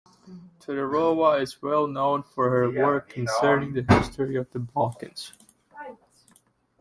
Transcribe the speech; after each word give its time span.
Todorova 0.59 1.43
is 1.43 1.61
well 1.61 1.85
known 1.85 2.23
for 2.23 2.49
her 2.49 2.71
work 2.71 3.09
concerning 3.09 3.73
the 3.73 3.85
history 3.87 4.35
of 4.35 4.49
the 4.51 4.57
Balkans. 4.57 5.33